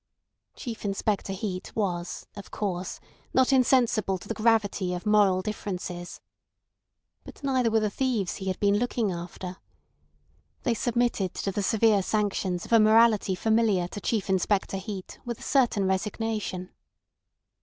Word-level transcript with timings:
Chief 0.55 0.83
Inspector 0.83 1.31
Heat 1.31 1.71
was, 1.75 2.25
of 2.35 2.49
course, 2.49 2.99
not 3.35 3.53
insensible 3.53 4.17
to 4.17 4.27
the 4.27 4.33
gravity 4.33 4.95
of 4.95 5.05
moral 5.05 5.43
differences. 5.43 6.19
But 7.23 7.43
neither 7.43 7.69
were 7.69 7.81
the 7.81 7.91
thieves 7.91 8.37
he 8.37 8.45
had 8.47 8.59
been 8.59 8.77
looking 8.79 9.11
after. 9.11 9.57
They 10.63 10.73
submitted 10.73 11.35
to 11.35 11.51
the 11.51 11.61
severe 11.61 12.01
sanctions 12.01 12.65
of 12.65 12.73
a 12.73 12.79
morality 12.79 13.35
familiar 13.35 13.87
to 13.89 14.01
Chief 14.01 14.27
Inspector 14.27 14.75
Heat 14.75 15.19
with 15.23 15.37
a 15.37 15.43
certain 15.43 15.85
resignation. 15.85 16.71